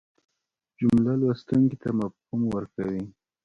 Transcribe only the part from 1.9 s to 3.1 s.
مفهوم ورکوي.